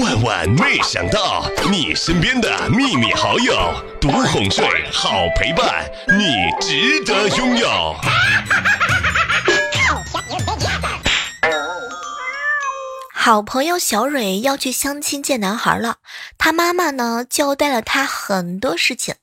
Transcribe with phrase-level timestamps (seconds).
[0.00, 3.54] 万万没想到，你身边的秘密好友，
[4.00, 5.84] 独哄睡，好陪伴，
[6.18, 7.68] 你值得拥有。
[13.12, 15.96] 好朋友小蕊要去相亲见男孩了，
[16.36, 19.14] 他妈妈呢交代了他很多事情。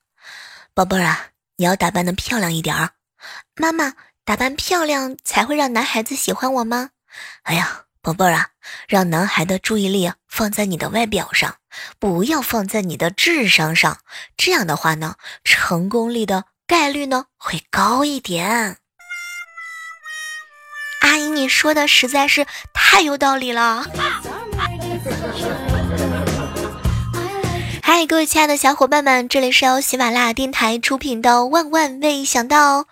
[0.73, 1.27] 宝贝儿啊，
[1.57, 2.91] 你要打扮的漂亮一点儿。
[3.55, 3.93] 妈妈，
[4.23, 6.91] 打扮漂亮才会让男孩子喜欢我吗？
[7.43, 7.83] 哎呀。
[8.03, 8.47] 宝贝儿啊，
[8.87, 11.57] 让男孩的注意力放在你的外表上，
[11.99, 13.99] 不要放在你的智商上。
[14.35, 18.77] 这样的话呢，成功率的概率呢会高一点。
[21.01, 23.85] 阿姨，你说的实在是太有道理了。
[27.83, 32.83] 嗨，各位亲爱的小伙伴们，这里是由喜马拉雅电台出品的《万万没想到》。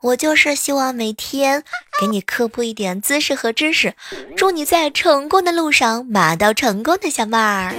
[0.00, 1.64] 我就是希望每天
[2.00, 3.94] 给你科普一点知识和知识，
[4.36, 7.74] 祝你在成功的路上马到成功的小妹儿。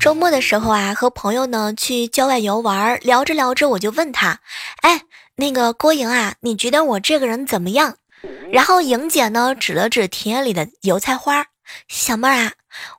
[0.00, 4.40] 周末的时候啊，和朋友呢去郊外游玩，聊着聊着我就问他，
[4.80, 5.02] 哎，
[5.36, 7.98] 那个郭莹啊，你觉得我这个人怎么样？
[8.52, 11.46] 然后莹姐呢指了指田野里的油菜花，
[11.86, 12.52] 小妹儿啊，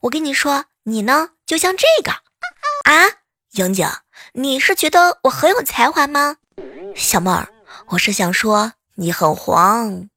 [0.03, 2.11] 我跟你说，你呢就像这个
[2.89, 3.19] 啊，
[3.51, 3.85] 莹姐。
[4.33, 6.37] 你是觉得我很有才华吗，
[6.95, 7.47] 小妹儿？
[7.87, 10.09] 我是想说你很黄。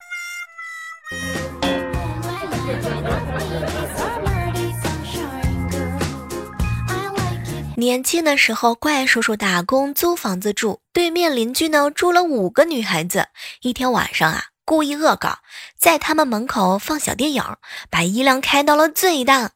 [7.74, 13.26] 年轻的时候，怪叔叔打工租房子住，对面邻居呢住了五个女孩子。
[13.62, 15.38] 一天晚上啊，故意恶搞，
[15.76, 17.42] 在他们门口放小电影，
[17.90, 19.50] 把音量开到了最大。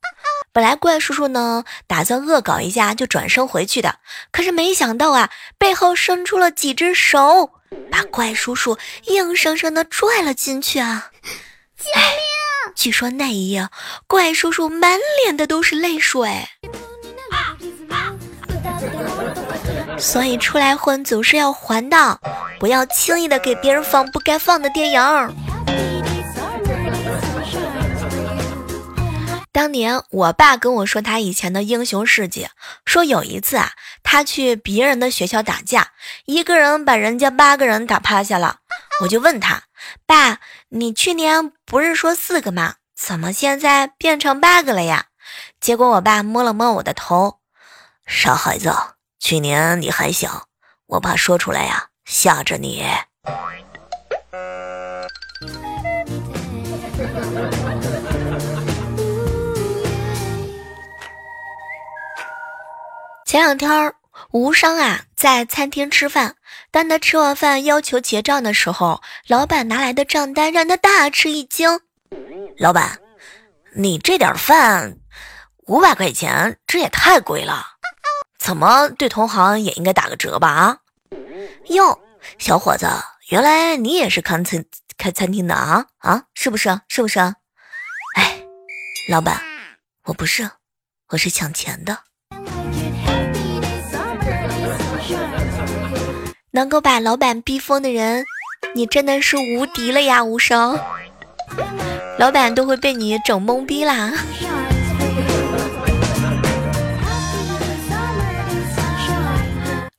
[0.57, 3.97] 本来怪叔叔呢打算恶搞一下就转身回去的，
[4.33, 7.51] 可是没想到啊，背后伸出了几只手，
[7.91, 11.11] 把怪叔叔硬生生的拽了进去啊！
[11.77, 12.75] 救命！
[12.75, 13.69] 据说那一夜，
[14.07, 16.49] 怪叔叔满脸的都是泪水。
[19.99, 22.19] 所以出来混总是要还的，
[22.59, 25.46] 不要轻易的给别人放不该放的电影。
[29.57, 32.47] 当年我爸跟我说他以前的英雄事迹，
[32.85, 33.73] 说有一次啊，
[34.03, 35.93] 他去别人的学校打架，
[36.27, 38.59] 一个人把人家八个人打趴下了。
[39.01, 39.63] 我就问他，
[40.05, 42.75] 爸，你去年不是说四个吗？
[42.95, 45.07] 怎么现在变成八个了呀？
[45.59, 47.39] 结果我爸摸了摸我的头，
[48.07, 48.71] 傻孩子，
[49.19, 50.49] 去年你还小，
[50.85, 52.85] 我怕说出来呀吓着你。
[63.37, 63.93] 前两天，
[64.31, 66.37] 吴商啊在餐厅吃饭，
[66.71, 71.79] 当他吃完饭要求结账的时候，老板拿来的账单让他大吃一惊。
[72.57, 72.99] 老板，
[73.75, 74.97] 你这点饭
[75.67, 77.63] 五百块钱，这也太贵了，
[78.39, 80.49] 怎么对同行也应该打个折吧？
[80.49, 80.79] 啊？
[81.67, 82.01] 哟，
[82.39, 82.89] 小伙子，
[83.29, 84.65] 原来你也是开餐
[84.97, 85.85] 开餐厅的啊？
[85.99, 86.81] 啊，是不是？
[86.89, 87.19] 是不是？
[88.15, 88.43] 哎，
[89.11, 89.39] 老板，
[90.05, 90.51] 我不是，
[91.09, 91.99] 我是抢钱的。
[96.53, 98.25] 能够把老板逼疯的人，
[98.75, 100.25] 你真的是无敌了呀！
[100.25, 100.79] 无声，
[102.19, 104.13] 老板都会被你整懵逼啦。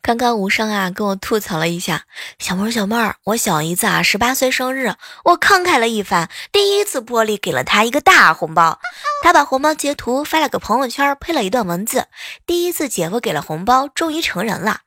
[0.07, 2.03] 刚刚无声啊跟我吐槽了一下，
[2.39, 4.95] 小妹儿小妹儿，我小姨子啊十八岁生日，
[5.25, 8.79] 我慷慨了一番，第一次玻璃给了她一个大红包，
[9.21, 12.05] 她把红包截图发了个朋友圈，配了一段文字：
[12.45, 14.79] 第一次姐夫给了红包，终于成人了。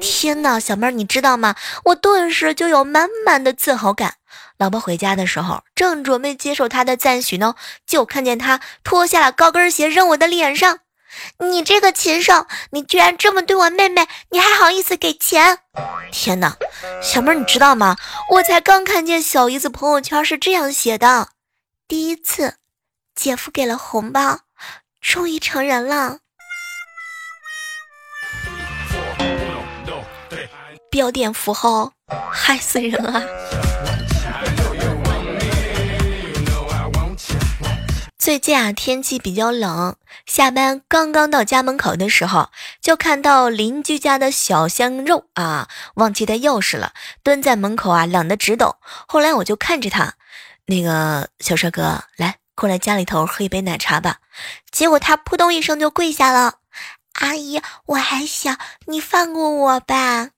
[0.00, 1.56] 天哪，小妹儿你知道吗？
[1.86, 4.14] 我顿时就有满满的自豪感。
[4.58, 10.78] 老婆回家的时候，正准备接受她的赞许呢，就看见她脱下了高跟鞋扔我的脸上。
[11.38, 12.46] 你这个禽兽！
[12.70, 15.58] 你居然这么对我妹妹，你还好意思给钱？
[16.12, 16.56] 天哪，
[17.02, 17.96] 小妹儿，你知道吗？
[18.30, 21.28] 我才刚看见小姨子朋友圈是这样写的：
[21.86, 22.56] 第一次，
[23.14, 24.40] 姐夫给了红包，
[25.00, 26.18] 终于成人了。
[30.90, 31.92] 标点符号，
[32.32, 33.22] 害死人啊！
[38.28, 39.96] 最近啊，天气比较冷，
[40.26, 46.92] 下班刚刚到家门口的时候，就看到邻居家的小鲜肉啊，忘记带钥匙了，
[47.22, 48.76] 蹲在门口啊，冷得直抖。
[49.06, 50.12] 后来我就看着他，
[50.66, 54.18] 那个小帅哥，来过来家里头喝一杯奶茶吧。
[54.70, 56.56] 结果他扑通一声就跪下了，
[57.14, 58.56] 阿姨，我还小，
[58.88, 60.28] 你放过我吧。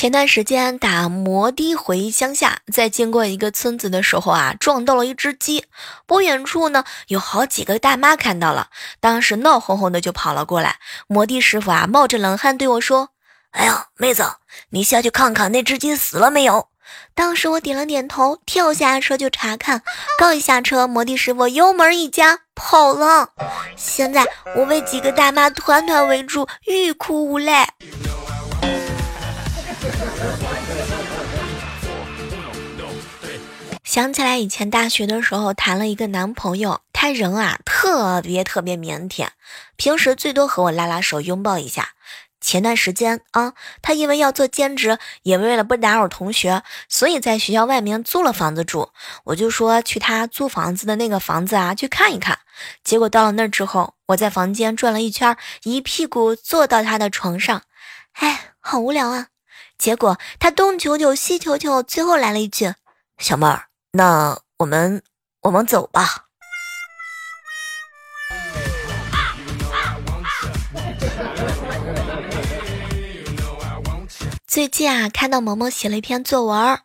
[0.00, 5.66] 前段时间打摩的回乡下，在经过一个村子的时候啊，撞到了一只鸡。
[6.06, 8.68] 不远处呢，有好几个大妈看到了，
[8.98, 10.76] 当时闹哄哄的就跑了过来。
[11.06, 13.10] 摩的师傅啊，冒着冷汗对我说
[13.52, 14.24] ：“哎呀，妹子，
[14.70, 16.68] 你下去看看那只鸡死了没有？”
[17.14, 19.82] 当时我点了点头，跳下车就查看。
[20.16, 23.28] 刚一下车，摩的师傅油门一加跑了。
[23.76, 24.26] 现在
[24.56, 27.66] 我被几个大妈团团围住，欲哭无泪。
[33.90, 39.30] 想起来以前大学的时候谈了一个男朋友，他人啊特别特别腼腆，
[39.74, 41.88] 平时最多和我拉拉手、拥抱一下。
[42.40, 48.92] 前段时间啊，他因为要做兼职，也为了不打扰同学，所以在学校外面租了房子住。
[49.24, 52.38] 我就说去他租房子的那个房子啊去看一看。
[52.84, 57.62] 结果到了那儿之后，我在房间转了一圈，一屁股坐到他的床上，
[58.12, 59.26] 哎，好无聊啊。
[59.76, 62.74] 结果他东瞅瞅西瞅瞅，最后来了一句
[63.18, 65.02] ：“小妹儿。”那我们
[65.40, 66.26] 我们走吧。
[74.46, 76.80] 最近啊，看到萌萌写了一篇作文。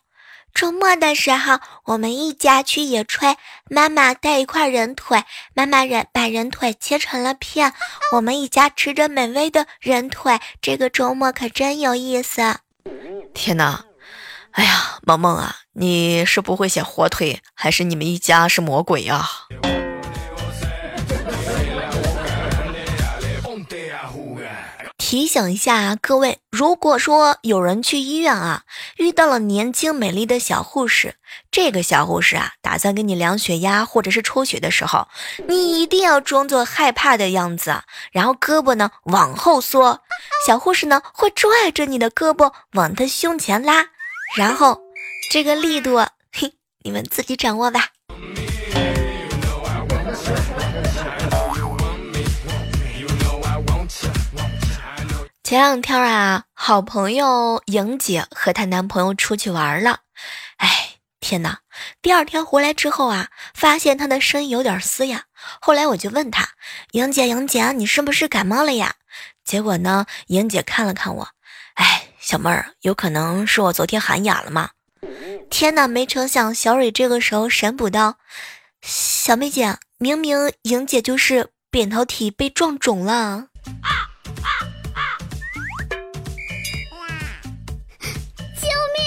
[0.52, 3.36] 周末的时候，我们一家去野炊，
[3.70, 5.24] 妈妈带一块人腿，
[5.54, 7.74] 妈妈人把人腿切成了片，
[8.14, 10.40] 我们一家吃着美味的人腿。
[10.60, 12.42] 这个周末可真有意思。
[13.34, 13.86] 天哪！
[14.52, 19.28] 哎呀，萌萌啊，你是不会写火腿，还是你们一家是魔鬼呀？
[24.98, 28.64] 提醒一下各位，如果说有人去医院啊，
[28.98, 31.16] 遇到了年轻美丽的小护士，
[31.52, 35.08] 这个小护士啊，打算给你量血压或者是抽血的时候，
[35.48, 40.02] 你一定要装作害怕的样子，然后胳膊呢往后缩，
[40.48, 43.86] 小护士呢会拽着你的胳膊往他胸前拉。
[44.36, 44.82] 然后，
[45.30, 45.98] 这个力度，
[46.32, 47.90] 嘿，你们自己掌握吧。
[55.44, 60.00] 前两天啊，好朋友莹姐和她男朋友出去玩了。
[60.58, 60.70] 哎，
[61.20, 61.60] 天哪！
[62.02, 65.26] 第二天回来之后啊，发现她的声音有点嘶哑。
[65.60, 66.48] 后来我就问她
[66.92, 68.96] ：“莹姐，莹姐，你是不是感冒了呀？”
[69.44, 71.28] 结果呢，莹姐看了看我，
[71.76, 72.04] 哎。
[72.18, 74.72] 小妹儿，有可能是我昨天喊哑了吗？
[75.50, 78.18] 天哪，没成想小蕊这个时候神补刀，
[78.82, 83.48] 小妹姐，明明莹姐就是扁桃体被撞肿了。
[88.62, 89.06] 救命！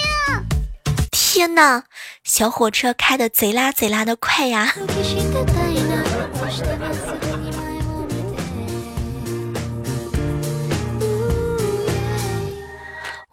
[1.11, 1.83] 天呐，
[2.23, 4.73] 小火车开的贼拉贼拉的快呀！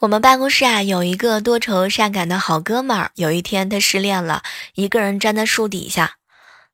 [0.01, 3.11] 我们办公室啊，有一个多愁善感的好哥们儿。
[3.15, 4.43] 有一天，他失恋了，
[4.75, 6.17] 一个人站在树底下，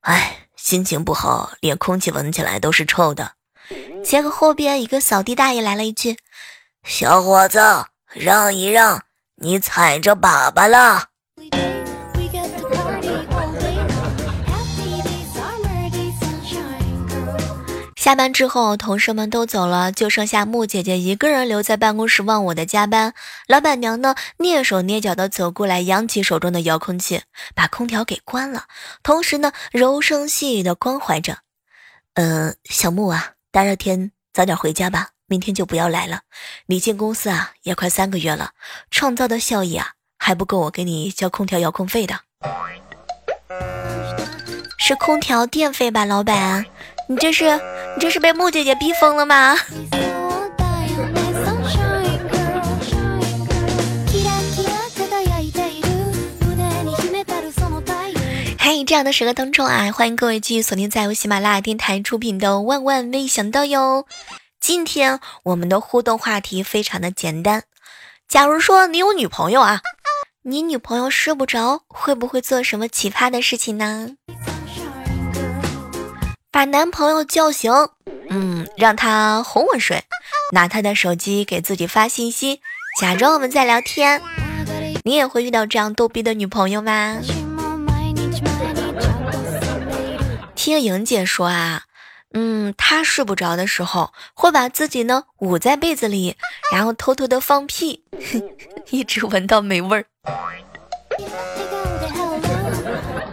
[0.00, 3.34] 哎，心情不好，连空气闻起来都是臭的。
[4.02, 6.16] 结果后边一个扫地大爷来了一句
[6.82, 7.60] ：“小伙子，
[8.12, 9.00] 让一让，
[9.36, 11.10] 你踩着粑粑了。”
[18.02, 23.14] 下班之后，同事们都走了，就剩下木姐姐一个人留在办公室忘我的加班。
[23.46, 27.22] 老板娘呢，蹑手蹑脚的走过来，扬起手中的遥控器，
[27.54, 28.64] 把空调给关了，
[29.04, 31.38] 同时呢，柔声细语的关怀着
[32.18, 36.22] ：“嗯，小木啊，大热天早点回家吧，明天就不要来了。
[36.66, 38.50] 你进公司啊，也快三个月了，
[38.90, 42.18] 创造的效益啊，还不够我给你交空调遥控费的，
[44.76, 46.66] 是空调电费吧，老板？
[47.12, 47.44] 你这是？”
[47.94, 49.54] 你这是被木姐姐逼疯了吗？
[58.58, 64.06] 嘿，这样的时刻当中啊，欢迎各位继续锁定在由喜马拉雅电台出品的《万万没想到》哟。
[64.58, 67.64] 今天我们的互动话题非常的简单，
[68.26, 69.82] 假如说你有女朋友啊，
[70.44, 74.12] 你女朋友睡不着，会不会做什么奇葩的事情呢？
[76.52, 77.72] 把男朋友叫醒，
[78.28, 80.04] 嗯，让他哄我睡，
[80.52, 82.60] 拿他的手机给自己发信息，
[83.00, 84.20] 假装我们在聊天。
[85.02, 87.16] 你也会遇到这样逗逼的女朋友吗？
[90.54, 91.84] 听莹姐说啊，
[92.34, 96.36] 嗯，她睡不着的时候，会把自己呢捂在被子里，
[96.70, 98.04] 然后偷偷的放屁，
[98.90, 100.04] 一直闻到没味儿。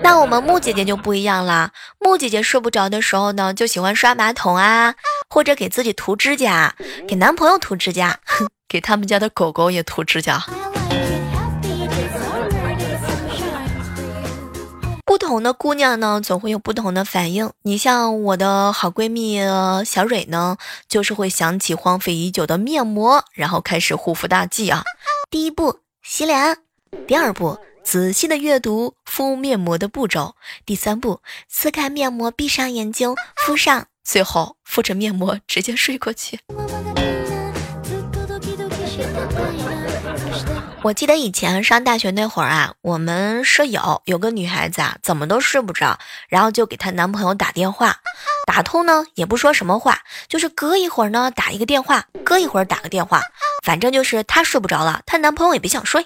[0.01, 4.95] 那我们木姐姐就不一样啦，木姐姐睡不着的时候呢，就喜欢刷马桶啊，
[5.29, 6.75] 或者给自己涂指甲，
[7.07, 8.19] 给男朋友涂指甲，
[8.67, 10.43] 给他们家的狗狗也涂指甲。
[15.05, 17.51] 不同的姑娘呢，总会有不同的反应。
[17.63, 19.39] 你像我的好闺蜜
[19.83, 20.55] 小蕊呢，
[20.87, 24.83] 就是会想起荒废已久的面膜，然后开始护肤大计啊。
[25.31, 26.55] 第一步，洗脸；
[27.07, 27.57] 第二步，
[27.91, 36.39] 仔细的阅读敷面膜的步骤；第三步，撕开面膜，闭上眼睛敷上，最后敷着面膜直接睡过去。
[40.83, 47.97] 我记得以前上大学那会儿啊，我们舍友有个女孩子啊，怎么都睡不着，然后就给她男朋友打电话，
[48.45, 53.23] 打通呢也不说什么话，就是隔一会儿呢打一个电话，隔一会儿打个电话，
[53.65, 56.05] 反正就是她睡不着了，她男朋友也别想睡。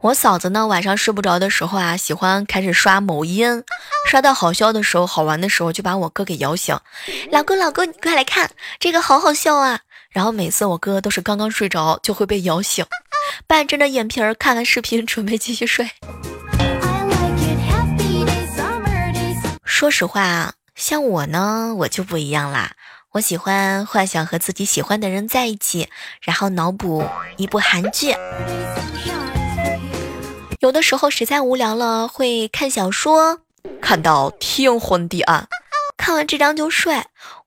[0.00, 3.64] 我嫂子呢，晚上睡不着的时候啊，喜欢开始刷某音，
[4.08, 6.78] 刷到好笑的时候、好玩的时候，就把我哥给摇醒。
[7.32, 9.80] 老公，老公，你快来看，这个好好笑啊！
[10.10, 12.86] 然后每次我哥都是刚刚睡着，就会被摇醒，
[13.46, 15.90] 半睁着眼皮儿看完视频，准备继续睡。
[19.64, 22.72] 说实话啊，像我呢，我就不一样啦，
[23.12, 25.88] 我喜欢幻想和自己喜欢的人在一起，
[26.20, 28.14] 然后脑补一部韩剧。
[30.60, 33.40] 有的时候实在无聊了，会看小说，
[33.80, 35.48] 看到天昏地暗，
[35.96, 37.02] 看完这章就睡。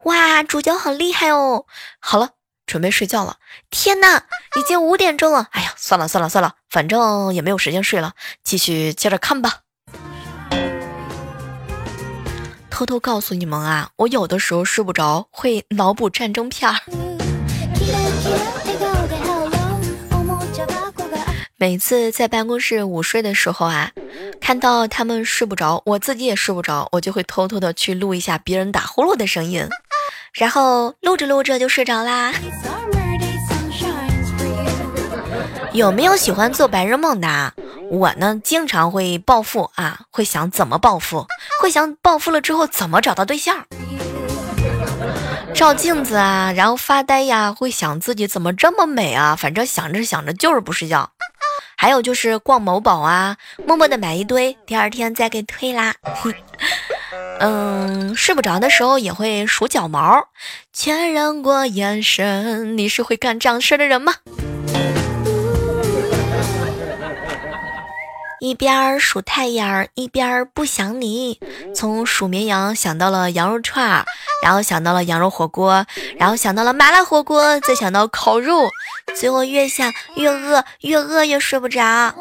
[0.05, 1.65] 哇，主角好厉害哦！
[1.99, 2.31] 好了，
[2.65, 3.37] 准备睡觉了。
[3.69, 4.23] 天哪，
[4.57, 5.47] 已经五点钟了。
[5.51, 8.13] 哎呀，算了算了算了，反正也没有时间睡了，
[8.43, 9.59] 继续接着看吧。
[12.81, 16.75] 偷偷告诉你们啊，我有的时候睡不着，会脑补战争片儿。
[21.57, 23.91] 每次在办公室午睡的时候啊，
[24.39, 29.69] 看到他们睡不着，我自己也睡不着，我就会偷偷的去录一下别人打呼噜的声音，
[30.33, 32.33] 然后录着录着就睡着啦。
[35.73, 37.53] 有没有喜欢做白日梦的？
[37.89, 41.25] 我呢，经常会暴富啊，会想怎么暴富，
[41.61, 43.65] 会想暴富了之后怎么找到对象。
[45.53, 51.09] 照镜子啊，然后发呆呀，会想自己怎么这么美啊，反正想着想着就是不睡觉。
[51.77, 55.95] 还有就是逛某宝啊，默默的买一堆，第二天再给退啦。
[57.39, 60.27] 嗯，睡不着的时候也会数脚毛，
[60.73, 62.77] 确认过眼神。
[62.77, 64.15] 你是会干这样事的人吗？
[68.41, 71.39] 一边数太阳，一边不想你。
[71.75, 74.03] 从数绵羊想到了羊肉串，
[74.43, 75.85] 然后想到了羊肉火锅，
[76.17, 78.67] 然后想到了麻辣火锅，再想到烤肉。
[79.15, 82.15] 最后越想越饿，越饿越睡不着。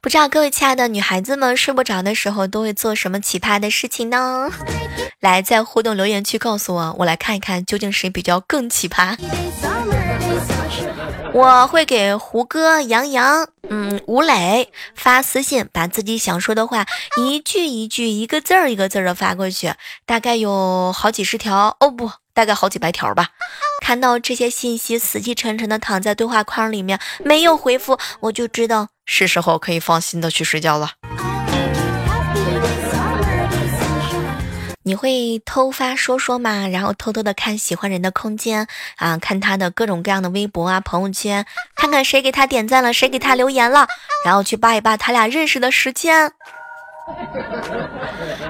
[0.00, 4.50] 不知道各位亲爱的女孩子们睡不着的时候都会做什么奇葩的事情呢？
[5.20, 9.16] 来，在互动留言区告诉我，我来看一看究竟谁比较更奇葩。
[11.32, 16.86] 我会给胡歌、杨洋、嗯吴磊发私信，把自己想说的话
[17.16, 19.72] 一句一句、一个字儿一个字儿的发过去，
[20.06, 22.10] 大概有好几十条哦不。
[22.32, 23.30] 大概好几百条吧，
[23.82, 30.92] 看到这些信息死气沉沉的躺在对话框里面没有回复，我就知道是时候可以放心的去睡觉了。
[34.82, 36.66] 你会偷发说说吗？
[36.66, 41.44] 然后偷偷的看喜欢人的空间啊，看他的各种各样的微博啊、朋友圈，
[41.76, 43.86] 看看谁给他点赞了，谁给他留言了，
[44.24, 46.32] 然后去扒一扒他俩认识的时间。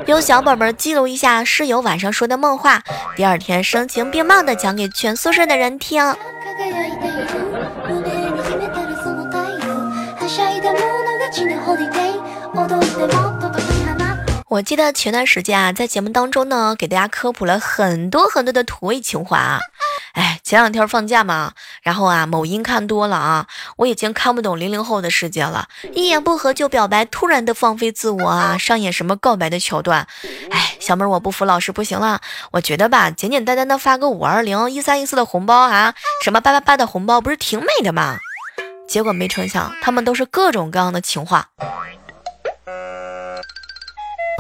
[0.07, 2.83] 用小本本记录一下室友晚上说的梦话，
[3.17, 6.15] 第二天声情并茂的讲给全宿舍的人听。
[14.50, 19.61] 我记得前段时间啊，在节目当中呢，给大家科普了很多很多的土味情话啊。
[20.14, 21.52] 哎，前两天放假嘛，
[21.85, 25.69] 然后啊，某音看多了啊，我已经看不懂零零后的世界了。
[25.95, 30.09] 一言不合就表白，突然的放飞自我啊，上演什么告白的桥段。
[30.50, 32.21] 哎，小妹儿，我不服老师不行了。
[32.50, 38.19] 我觉得吧，简简单单的发个五二零一三一四的红包啊，什么八八八的红包，不是挺美的吗？
[38.88, 41.50] 结果没成想，他们都是各种各样的情话。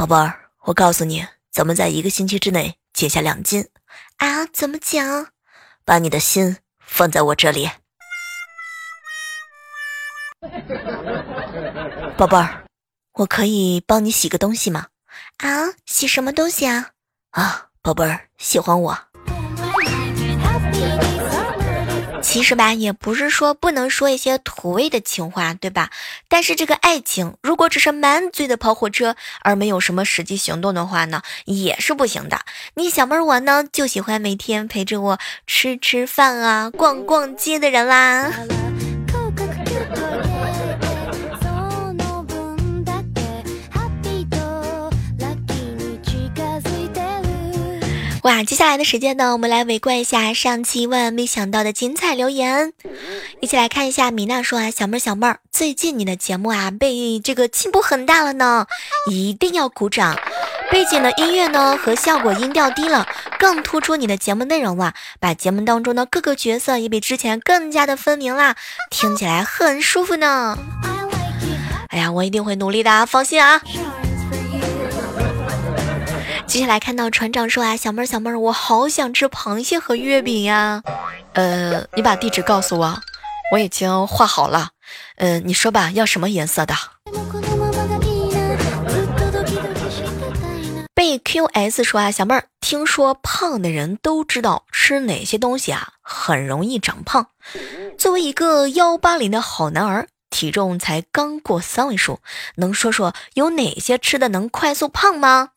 [0.00, 3.68] 宝贝儿，我告诉你，怎么在一个星期之内减下两斤
[4.16, 4.46] 啊？
[4.46, 5.26] 怎么讲？
[5.84, 7.70] 把你的心放在我这里，
[12.16, 12.64] 宝贝儿，
[13.12, 14.86] 我可以帮你洗个东西吗？
[15.36, 16.92] 啊，洗什么东西啊？
[17.32, 18.98] 啊，宝贝儿，喜欢我。
[22.22, 25.90] 其实吧，也不是说不能说一些土味的情话，对吧？
[26.28, 32.40] 但是这个爱情，如果只是满嘴的跑火车，而没有什么实际行动的话呢，也是不行的。
[32.74, 38.30] 你小妹儿我呢，就喜欢每天陪着我吃吃饭啊、逛逛街的人啦。
[48.22, 52.74] 哇，接下来的时间呢，我们来围观一下上期万万没想到的精彩留言，
[53.40, 54.10] 一起来看一下。
[54.10, 58.66] 米娜说啊，小妹儿小妹儿，最近你的节目啊，被这个进步很大了呢，
[59.10, 60.18] 一定要鼓掌。
[60.70, 63.08] 背景的音乐呢和效果音调低了，
[63.38, 68.54] 更突出你的节目内容了，把节目当中的各个角色也比之前更加的分明啦，
[68.90, 70.58] 听起来很舒服呢。
[71.88, 73.62] 哎呀，我一定会努力的，放心啊。
[76.50, 80.82] 接下来看到船长说啊，小妹儿小妹儿，我好想吃螃蟹和月饼呀。
[81.34, 83.00] 呃，你把地址告诉我，
[83.52, 84.70] 我已经画好了。
[85.18, 86.74] 嗯，你说吧，要什么颜色的？
[90.92, 97.28] 被 QS 说啊，小妹儿，听说胖的人都知道吃哪些东西啊，很容易长胖。
[97.96, 102.18] 作为一个幺八零的好男儿，体重才刚过三位数，
[102.56, 105.50] 能说说有哪些吃的能快速胖吗？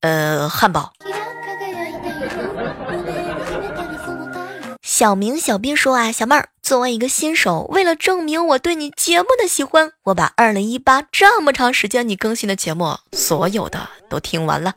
[0.00, 0.92] 呃，汉堡。
[4.82, 14.74] 小明小兵说啊，小妹儿，作为一个新手，为了证明我对你节目的喜欢，我把二零一八这么长时间你更新的节目所有的都听完了。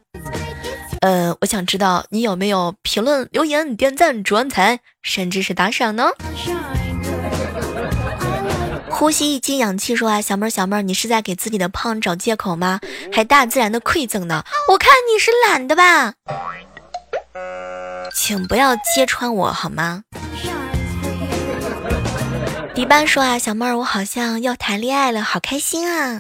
[1.01, 6.09] 呃，我想知道你有没有评论、留言、点赞、转财，甚至是打赏呢？
[8.95, 12.79] 呼吸一斤氧气，说啊，小妹儿，小妹儿，你是在给自己的胖找借口吗？
[13.11, 14.45] 还大自然的馈赠呢？
[14.69, 16.13] 我看你是懒的吧？
[18.15, 20.03] 请不要揭穿我好吗？
[22.75, 26.19] 迪班说啊，小妹儿，我好像要谈恋爱了，好开心啊！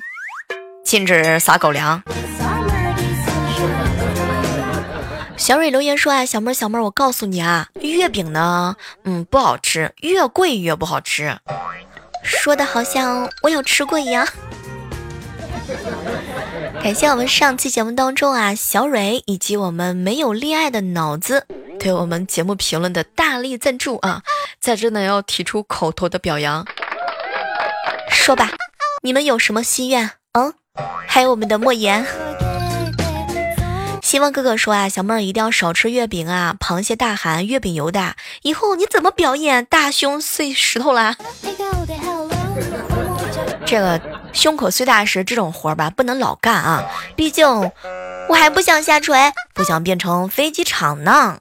[0.83, 2.01] 禁止撒狗粮。
[5.37, 11.37] 小蕊留言说啊，小妹儿，小妹儿，我告诉你啊，月饼呢，嗯，不好吃，越贵越不好吃。
[12.23, 14.27] 说的好像我有吃过一样。
[16.81, 21.45] 感谢我们上期节目当中啊，小蕊以及我们没有恋爱的脑子
[21.79, 24.23] 对我们节目评论的大力赞助啊，
[24.59, 26.65] 在这呢要提出口头的表扬。
[28.09, 28.51] 说吧，
[29.01, 30.11] 你们有什么心愿？
[30.33, 30.53] 嗯，
[31.07, 32.05] 还有我们的莫言。
[34.13, 41.17] 希望哥哥说啊，小妹儿一定要少吃月饼啊，螃蟹大寒，月饼油大，以后你怎么表演大胸碎石头啦？
[43.65, 43.99] 这个
[44.31, 46.85] 胸口碎大石这种活儿吧，不能老干啊！
[47.15, 47.71] 毕竟
[48.29, 51.39] 我还不想下垂，不想变成飞机场呢。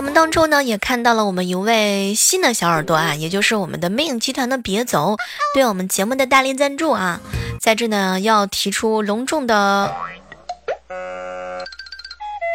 [0.00, 5.16] 节目当中呢，也看到了我们一位新的小耳朵啊，也就是我们的魅影集团的别走，
[5.52, 7.20] 对我们节目的大力赞助啊，
[7.60, 9.94] 在这呢要提出隆重的。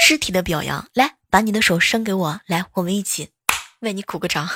[0.04, 3.30] 肢体的表扬，来，把你的手伸给我，来，我们一起
[3.82, 4.50] 为你鼓个掌。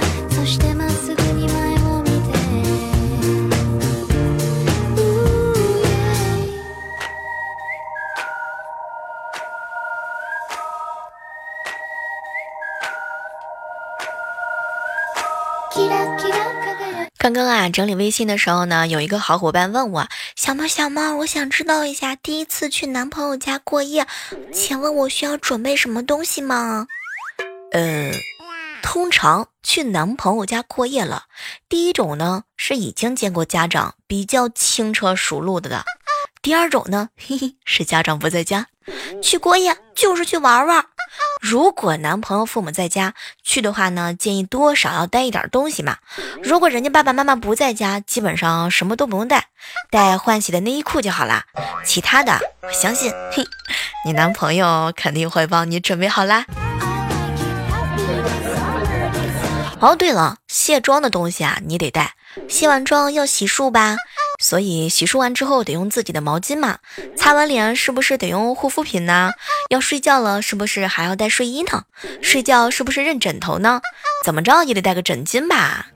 [17.26, 20.06] 刚刚啊，整理微信的时候呢，有一个好伙伴问我
[20.38, 24.06] ：“小猫小猫，我想知道一下，第一次去男朋友家过夜，
[24.52, 26.86] 请问我需要准备什么东西吗？”
[27.74, 28.12] 呃，
[28.80, 31.24] 通常去男朋友家过夜了，
[31.68, 35.82] 第一种呢是已经见过家长，比较轻车熟路的的；
[36.42, 38.68] 第二种呢， 嘿嘿，是家长不在家，
[39.20, 40.86] 去过夜就是去玩玩。
[41.40, 45.98] 如果男朋友父母在家去的话呢，建议多少要带一点东西嘛。
[46.42, 49.48] 如果人家爸爸妈妈不在家，基本上什么都不用带，
[49.90, 51.44] 带换洗的内衣裤就好啦。
[51.84, 53.44] 其他的，我相信，嘿，
[54.04, 56.44] 你男朋友肯定会帮你准备好啦。
[59.78, 62.14] 哦，对了，卸妆的东西啊，你得带。
[62.48, 63.96] 卸完妆要洗漱吧。
[64.38, 66.78] 所以洗漱完之后得用自己的毛巾嘛，
[67.16, 69.32] 擦完脸是不是得用护肤品呢？
[69.70, 71.84] 要睡觉了是不是还要带睡衣呢？
[72.22, 73.80] 睡觉是不是认枕头呢？
[74.24, 75.88] 怎么着也得带个枕巾吧？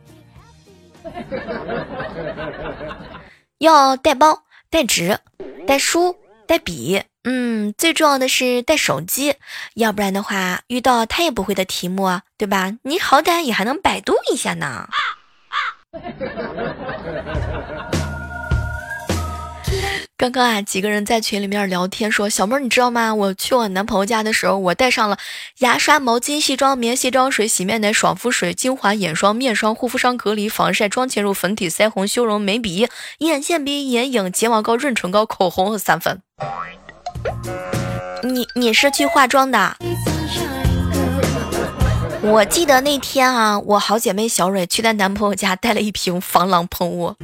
[3.59, 5.19] 要带包、带纸、
[5.67, 9.35] 带书、带笔，嗯，最重要的是带手机，
[9.75, 12.73] 要不然的话遇到他也不会的题目，啊对吧？
[12.83, 14.89] 你好歹也还能百度一下呢。
[20.21, 23.15] 刚刚啊，几个人在群里面聊天，说小妹儿，你知道吗？
[23.15, 25.17] 我去我男朋友家的时候，我带上了
[25.61, 32.87] 牙刷、毛巾、卸妆棉、卸妆水、洗面奶、爽肤水、精华、眼霜、面霜、护肤霜、隔离、防晒、妆前乳、粉底、腮红、修容、眉笔、
[33.21, 36.21] 眼线笔、眼影、睫毛膏、润唇膏、口红和散粉。
[38.23, 39.79] 你你是去化妆的？
[42.21, 47.15] 我记得那天啊，我好姐妹小蕊去她男朋友家带了一瓶防狼喷雾。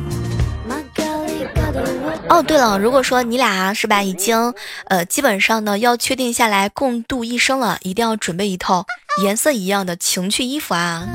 [2.29, 4.53] 哦，对了，如果说你俩是吧，已经
[4.87, 8.85] 呃基本上呢要确定下来共度一生了，一定要准备一套
[9.23, 11.07] 颜色一样的情趣衣服啊。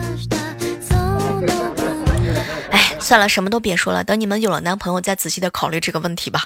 [2.71, 6.45] 哎，算了，什么都别说了，等你们有了男朋友再仔细的考虑这个问题吧。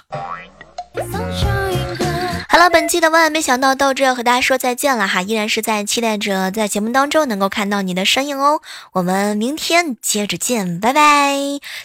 [2.55, 8.61] 好了，本期的万万没想到到这和大家说再见了哈，依然是在期待着在节目当中能够看到你的身影哦。
[8.93, 11.35] 我们明天接着见，拜拜！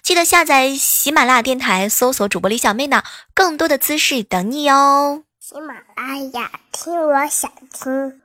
[0.00, 3.02] 记得下载喜马拉雅电台，搜索主播李小妹呢，
[3.35, 5.24] 更多的姿势等你哦。
[5.40, 8.20] 喜马拉雅听，我想听。